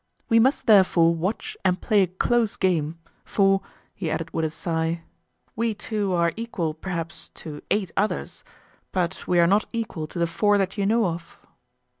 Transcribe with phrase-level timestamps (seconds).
[0.29, 3.61] We must, therefore, watch and play a close game; for,"
[3.93, 5.03] he added with a sigh,
[5.55, 8.43] "we two are equal, perhaps, to eight others;
[8.91, 11.37] but we are not equal to the four that you know of."